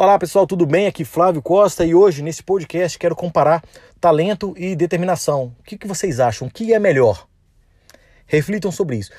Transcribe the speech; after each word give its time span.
Olá 0.00 0.16
pessoal, 0.16 0.46
tudo 0.46 0.64
bem? 0.64 0.86
Aqui 0.86 1.04
Flávio 1.04 1.42
Costa 1.42 1.84
e 1.84 1.94
hoje 1.94 2.22
nesse 2.22 2.42
podcast 2.42 2.98
quero 2.98 3.16
comparar 3.16 3.62
talento 4.00 4.54
e 4.56 4.76
determinação. 4.76 5.54
O 5.58 5.62
que, 5.64 5.76
que 5.76 5.88
vocês 5.88 6.20
acham? 6.20 6.48
O 6.48 6.50
que 6.50 6.72
é 6.72 6.78
melhor? 6.78 7.26
Reflitam 8.26 8.70
sobre 8.70 8.96
isso. 8.96 9.10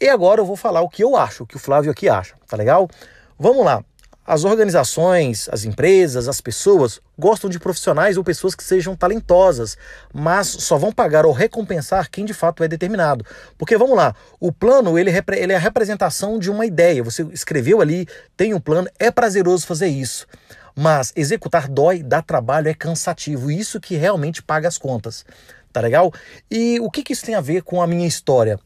E 0.00 0.08
agora 0.08 0.40
eu 0.40 0.46
vou 0.46 0.56
falar 0.56 0.82
o 0.82 0.88
que 0.88 1.02
eu 1.02 1.16
acho, 1.16 1.42
o 1.42 1.46
que 1.46 1.56
o 1.56 1.58
Flávio 1.58 1.90
aqui 1.90 2.08
acha, 2.08 2.36
tá 2.46 2.56
legal? 2.56 2.88
Vamos 3.38 3.64
lá. 3.64 3.84
As 4.26 4.44
organizações, 4.44 5.48
as 5.50 5.64
empresas, 5.64 6.28
as 6.28 6.40
pessoas 6.40 7.00
gostam 7.18 7.50
de 7.50 7.58
profissionais 7.58 8.16
ou 8.16 8.22
pessoas 8.22 8.54
que 8.54 8.62
sejam 8.62 8.94
talentosas, 8.94 9.76
mas 10.12 10.46
só 10.46 10.76
vão 10.76 10.92
pagar 10.92 11.24
ou 11.26 11.32
recompensar 11.32 12.10
quem 12.10 12.24
de 12.24 12.34
fato 12.34 12.62
é 12.62 12.68
determinado. 12.68 13.24
Porque 13.58 13.76
vamos 13.76 13.96
lá, 13.96 14.14
o 14.38 14.52
plano 14.52 14.98
ele, 14.98 15.10
ele 15.36 15.52
é 15.52 15.56
a 15.56 15.60
representação 15.60 16.38
de 16.38 16.50
uma 16.50 16.66
ideia. 16.66 17.02
Você 17.02 17.22
escreveu 17.32 17.80
ali, 17.80 18.06
tem 18.36 18.54
um 18.54 18.60
plano, 18.60 18.88
é 18.98 19.10
prazeroso 19.10 19.66
fazer 19.66 19.88
isso. 19.88 20.26
Mas 20.76 21.12
executar 21.16 21.68
dói, 21.68 22.02
dá 22.02 22.22
trabalho, 22.22 22.68
é 22.68 22.74
cansativo. 22.74 23.50
Isso 23.50 23.80
que 23.80 23.96
realmente 23.96 24.42
paga 24.42 24.68
as 24.68 24.78
contas. 24.78 25.24
Tá 25.72 25.80
legal? 25.80 26.12
E 26.50 26.78
o 26.80 26.90
que, 26.90 27.02
que 27.02 27.12
isso 27.12 27.24
tem 27.24 27.34
a 27.34 27.40
ver 27.40 27.62
com 27.62 27.80
a 27.82 27.86
minha 27.86 28.06
história? 28.06 28.58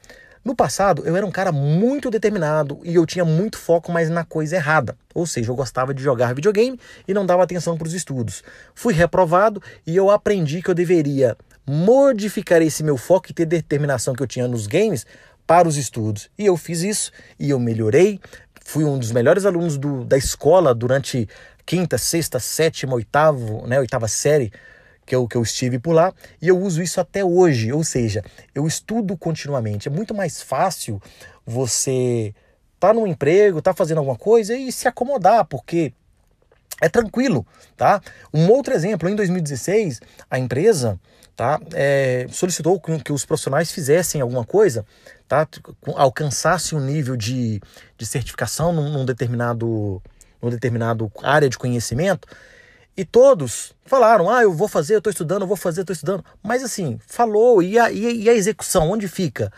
No 0.45 0.55
passado, 0.55 1.03
eu 1.07 1.17
era 1.17 1.25
um 1.25 1.31
cara 1.31 1.51
muito 1.51 2.11
determinado 2.11 2.79
e 2.85 2.95
eu 2.95 3.07
tinha 3.07 3.25
muito 3.25 3.57
foco, 3.57 3.91
mas 3.91 4.11
na 4.11 4.25
coisa 4.25 4.57
errada. 4.57 4.95
Ou 5.15 5.27
seja, 5.27 5.51
eu 5.51 5.57
gostava 5.57 5.95
de 5.95 6.03
jogar 6.03 6.35
videogame 6.35 6.79
e 7.09 7.15
não 7.15 7.25
dava 7.25 7.43
atenção 7.43 7.79
para 7.79 7.87
os 7.87 7.95
estudos. 7.95 8.43
Fui 8.75 8.93
reprovado 8.93 9.63
e 9.87 9.97
eu 9.97 10.11
aprendi 10.11 10.61
que 10.61 10.69
eu 10.69 10.75
deveria 10.75 11.35
modificar 11.67 12.61
esse 12.61 12.83
meu 12.83 12.99
foco 12.99 13.31
e 13.31 13.33
ter 13.33 13.47
determinação 13.47 14.13
que 14.13 14.23
eu 14.23 14.27
tinha 14.27 14.47
nos 14.47 14.67
games 14.67 15.07
para 15.47 15.67
os 15.67 15.79
estudos. 15.79 16.29
E 16.39 16.45
eu 16.45 16.59
fiz 16.59 16.83
isso 16.83 17.11
e 17.41 17.49
eu 17.49 17.59
melhorei. 17.59 18.21
Fui 18.67 18.85
um 18.85 18.99
dos 18.99 19.13
melhores 19.13 19.47
alunos 19.47 19.79
do, 19.79 20.05
da 20.05 20.19
escola 20.19 20.75
durante 20.75 21.27
quinta, 21.65 21.97
sexta, 21.97 22.39
sétima, 22.39 22.95
oitavo, 22.95 23.67
né, 23.67 23.81
oitava 23.81 24.09
série 24.09 24.53
que 25.07 25.15
eu, 25.15 25.27
que 25.27 25.37
eu 25.37 25.43
estive 25.43 25.79
por 25.79 25.93
lá, 25.93 26.13
e 26.41 26.49
eu 26.49 26.59
uso 26.59 26.83
isso 26.83 27.01
até 27.01 27.25
hoje, 27.25 27.73
ou 27.73 27.85
seja, 27.85 28.23
eu 28.55 28.67
estudo 28.67 29.17
continuamente. 29.17 29.89
É 29.89 29.91
muito 29.91 30.15
mais 30.15 30.43
fácil 30.43 31.01
você 31.45 32.35
tá 32.81 32.93
no 32.93 33.07
emprego, 33.07 33.63
tá 33.63 33.75
fazendo 33.75 33.99
alguma 33.99 34.17
coisa 34.17 34.55
e 34.55 34.71
se 34.73 34.89
acomodar, 34.89 35.45
porque 35.45 35.93
é 36.81 36.89
tranquilo, 36.89 37.47
tá? 37.77 38.01
Um 38.33 38.49
outro 38.51 38.75
exemplo, 38.75 39.09
em 39.09 39.15
2016, 39.15 40.01
a 40.31 40.39
empresa 40.39 40.99
tá, 41.37 41.61
é, 41.73 42.27
solicitou 42.31 42.81
que 42.81 43.13
os 43.13 43.25
profissionais 43.25 43.71
fizessem 43.71 44.21
alguma 44.21 44.45
coisa, 44.45 44.85
tá? 45.29 45.47
Alcançassem 45.95 46.77
um 46.77 46.81
nível 46.81 47.17
de, 47.17 47.61
de 47.97 48.07
certificação 48.07 48.73
num, 48.73 48.91
num 48.91 49.05
determinado, 49.05 50.03
num 50.43 50.51
determinado 50.51 51.11
área 51.23 51.49
de 51.49 51.57
conhecimento 51.57 52.27
e 52.97 53.05
todos 53.05 53.75
falaram: 53.85 54.31
ah, 54.31 54.43
eu 54.43 54.53
vou 54.53 54.69
fazer, 54.69 54.95
eu 54.95 54.99
estou 54.99 55.11
estudando, 55.11 55.43
eu 55.43 55.49
vou 55.49 55.57
fazer, 55.57 55.83
estou 55.83 55.95
estudando. 55.95 56.25
Mas 56.43 56.63
assim, 56.63 56.99
falou, 57.07 57.63
e 57.63 57.79
a, 57.79 57.91
e 57.91 58.29
a 58.29 58.35
execução, 58.35 58.91
onde 58.91 59.09
fica? 59.09 59.53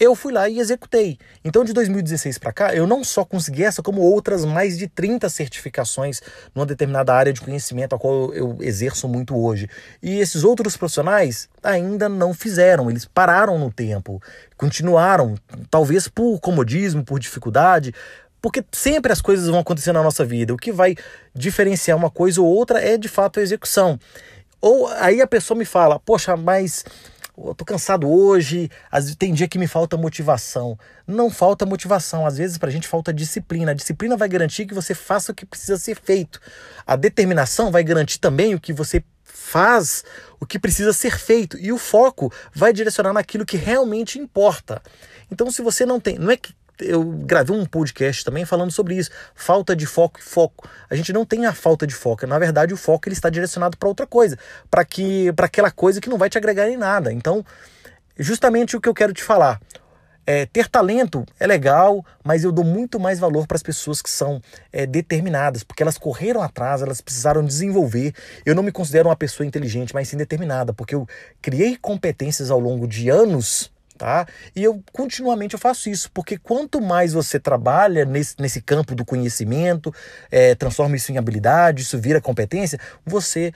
Eu 0.00 0.14
fui 0.14 0.32
lá 0.32 0.48
e 0.48 0.58
executei. 0.58 1.18
Então, 1.44 1.62
de 1.62 1.74
2016 1.74 2.38
para 2.38 2.54
cá, 2.54 2.74
eu 2.74 2.86
não 2.86 3.04
só 3.04 3.22
consegui 3.22 3.64
essa, 3.64 3.82
como 3.82 4.00
outras 4.00 4.46
mais 4.46 4.78
de 4.78 4.88
30 4.88 5.28
certificações 5.28 6.22
numa 6.54 6.64
determinada 6.64 7.12
área 7.12 7.34
de 7.34 7.40
conhecimento 7.42 7.94
a 7.94 7.98
qual 7.98 8.32
eu 8.32 8.56
exerço 8.62 9.06
muito 9.06 9.36
hoje. 9.36 9.68
E 10.02 10.18
esses 10.18 10.42
outros 10.42 10.74
profissionais 10.74 11.50
ainda 11.62 12.08
não 12.08 12.32
fizeram, 12.32 12.90
eles 12.90 13.04
pararam 13.04 13.58
no 13.58 13.70
tempo, 13.70 14.22
continuaram, 14.56 15.34
talvez 15.70 16.08
por 16.08 16.40
comodismo, 16.40 17.04
por 17.04 17.20
dificuldade, 17.20 17.94
porque 18.40 18.64
sempre 18.72 19.12
as 19.12 19.20
coisas 19.20 19.48
vão 19.48 19.60
acontecer 19.60 19.92
na 19.92 20.02
nossa 20.02 20.24
vida. 20.24 20.54
O 20.54 20.56
que 20.56 20.72
vai 20.72 20.96
diferenciar 21.34 21.96
uma 21.96 22.10
coisa 22.10 22.40
ou 22.40 22.46
outra 22.46 22.80
é 22.80 22.96
de 22.96 23.08
fato 23.08 23.40
a 23.40 23.42
execução. 23.42 23.98
Ou 24.60 24.88
aí 24.88 25.20
a 25.20 25.26
pessoa 25.26 25.56
me 25.56 25.64
fala: 25.64 25.98
Poxa, 25.98 26.36
mas 26.36 26.84
eu 27.46 27.54
tô 27.54 27.64
cansado 27.64 28.08
hoje, 28.10 28.70
tem 29.18 29.32
dia 29.32 29.48
que 29.48 29.58
me 29.58 29.66
falta 29.66 29.96
motivação. 29.96 30.78
Não 31.06 31.30
falta 31.30 31.64
motivação, 31.64 32.26
às 32.26 32.36
vezes 32.36 32.58
pra 32.58 32.70
gente 32.70 32.86
falta 32.86 33.12
disciplina. 33.12 33.70
A 33.70 33.74
disciplina 33.74 34.16
vai 34.16 34.28
garantir 34.28 34.66
que 34.66 34.74
você 34.74 34.94
faça 34.94 35.32
o 35.32 35.34
que 35.34 35.46
precisa 35.46 35.78
ser 35.78 35.96
feito. 35.96 36.40
A 36.86 36.96
determinação 36.96 37.70
vai 37.70 37.82
garantir 37.82 38.18
também 38.18 38.54
o 38.54 38.60
que 38.60 38.72
você 38.72 39.02
faz, 39.24 40.04
o 40.38 40.46
que 40.46 40.58
precisa 40.58 40.92
ser 40.92 41.18
feito. 41.18 41.58
E 41.58 41.72
o 41.72 41.78
foco 41.78 42.32
vai 42.54 42.72
direcionar 42.72 43.12
naquilo 43.12 43.46
que 43.46 43.56
realmente 43.56 44.18
importa. 44.18 44.82
Então, 45.30 45.50
se 45.50 45.62
você 45.62 45.86
não 45.86 45.98
tem. 45.98 46.18
Não 46.18 46.30
é 46.30 46.36
que 46.36 46.52
eu 46.80 47.04
gravei 47.04 47.56
um 47.56 47.64
podcast 47.64 48.24
também 48.24 48.44
falando 48.44 48.70
sobre 48.70 48.96
isso, 48.96 49.10
falta 49.34 49.74
de 49.74 49.86
foco 49.86 50.18
e 50.18 50.22
foco. 50.22 50.68
A 50.88 50.94
gente 50.94 51.12
não 51.12 51.24
tem 51.24 51.46
a 51.46 51.52
falta 51.52 51.86
de 51.86 51.94
foco, 51.94 52.26
na 52.26 52.38
verdade 52.38 52.74
o 52.74 52.76
foco 52.76 53.08
ele 53.08 53.14
está 53.14 53.30
direcionado 53.30 53.76
para 53.76 53.88
outra 53.88 54.06
coisa, 54.06 54.38
para 54.70 54.84
que 54.84 55.32
para 55.32 55.46
aquela 55.46 55.70
coisa 55.70 56.00
que 56.00 56.08
não 56.08 56.18
vai 56.18 56.28
te 56.28 56.38
agregar 56.38 56.68
em 56.68 56.76
nada. 56.76 57.12
Então, 57.12 57.44
justamente 58.18 58.76
o 58.76 58.80
que 58.80 58.88
eu 58.88 58.94
quero 58.94 59.12
te 59.12 59.22
falar. 59.22 59.60
É, 60.26 60.46
ter 60.46 60.68
talento 60.68 61.24
é 61.40 61.46
legal, 61.46 62.04
mas 62.22 62.44
eu 62.44 62.52
dou 62.52 62.64
muito 62.64 63.00
mais 63.00 63.18
valor 63.18 63.48
para 63.48 63.56
as 63.56 63.62
pessoas 63.62 64.00
que 64.00 64.10
são 64.10 64.40
é, 64.72 64.86
determinadas, 64.86 65.64
porque 65.64 65.82
elas 65.82 65.98
correram 65.98 66.40
atrás, 66.40 66.82
elas 66.82 67.00
precisaram 67.00 67.44
desenvolver. 67.44 68.14
Eu 68.46 68.54
não 68.54 68.62
me 68.62 68.70
considero 68.70 69.08
uma 69.08 69.16
pessoa 69.16 69.46
inteligente, 69.46 69.92
mas 69.92 70.08
sim 70.08 70.16
determinada, 70.16 70.72
porque 70.72 70.94
eu 70.94 71.08
criei 71.42 71.76
competências 71.76 72.50
ao 72.50 72.60
longo 72.60 72.86
de 72.86 73.08
anos 73.08 73.72
tá? 74.00 74.26
E 74.56 74.64
eu 74.64 74.82
continuamente 74.94 75.52
eu 75.52 75.60
faço 75.60 75.90
isso, 75.90 76.10
porque 76.12 76.38
quanto 76.38 76.80
mais 76.80 77.12
você 77.12 77.38
trabalha 77.38 78.06
nesse, 78.06 78.34
nesse 78.38 78.62
campo 78.62 78.94
do 78.94 79.04
conhecimento, 79.04 79.94
é, 80.30 80.54
transforma 80.54 80.96
isso 80.96 81.12
em 81.12 81.18
habilidade, 81.18 81.82
isso 81.82 81.98
vira 81.98 82.18
competência, 82.18 82.80
você 83.04 83.52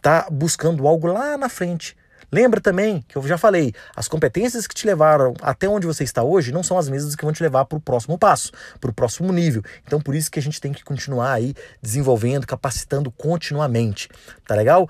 tá 0.00 0.28
buscando 0.30 0.86
algo 0.86 1.08
lá 1.08 1.36
na 1.36 1.48
frente. 1.48 1.96
Lembra 2.30 2.60
também 2.60 3.04
que 3.08 3.16
eu 3.16 3.26
já 3.26 3.36
falei, 3.36 3.74
as 3.96 4.06
competências 4.06 4.68
que 4.68 4.74
te 4.74 4.86
levaram 4.86 5.34
até 5.42 5.68
onde 5.68 5.84
você 5.84 6.04
está 6.04 6.22
hoje 6.22 6.52
não 6.52 6.62
são 6.62 6.78
as 6.78 6.88
mesmas 6.88 7.16
que 7.16 7.24
vão 7.24 7.32
te 7.32 7.42
levar 7.42 7.64
para 7.64 7.78
o 7.78 7.80
próximo 7.80 8.16
passo, 8.16 8.52
para 8.80 8.90
o 8.90 8.94
próximo 8.94 9.32
nível. 9.32 9.64
Então 9.84 10.00
por 10.00 10.14
isso 10.14 10.30
que 10.30 10.38
a 10.38 10.42
gente 10.42 10.60
tem 10.60 10.72
que 10.72 10.84
continuar 10.84 11.32
aí 11.32 11.54
desenvolvendo, 11.82 12.46
capacitando 12.46 13.10
continuamente, 13.10 14.08
tá 14.46 14.54
legal? 14.54 14.88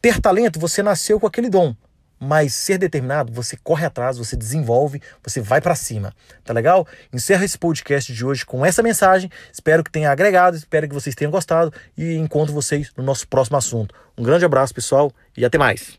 Ter 0.00 0.20
talento, 0.20 0.60
você 0.60 0.80
nasceu 0.80 1.18
com 1.18 1.26
aquele 1.26 1.50
dom. 1.50 1.74
Mas 2.20 2.54
ser 2.54 2.78
determinado, 2.78 3.32
você 3.32 3.56
corre 3.56 3.86
atrás, 3.86 4.18
você 4.18 4.36
desenvolve, 4.36 5.00
você 5.22 5.40
vai 5.40 5.60
para 5.60 5.74
cima. 5.74 6.14
Tá 6.44 6.52
legal? 6.52 6.86
Encerro 7.12 7.44
esse 7.44 7.56
podcast 7.56 8.12
de 8.12 8.24
hoje 8.24 8.44
com 8.44 8.64
essa 8.64 8.82
mensagem. 8.82 9.30
Espero 9.52 9.84
que 9.84 9.90
tenha 9.90 10.10
agregado, 10.10 10.56
espero 10.56 10.88
que 10.88 10.94
vocês 10.94 11.14
tenham 11.14 11.30
gostado 11.30 11.72
e 11.96 12.16
encontro 12.16 12.52
vocês 12.52 12.90
no 12.96 13.04
nosso 13.04 13.28
próximo 13.28 13.56
assunto. 13.56 13.94
Um 14.16 14.22
grande 14.22 14.44
abraço, 14.44 14.74
pessoal, 14.74 15.12
e 15.36 15.44
até 15.44 15.58
mais. 15.58 15.98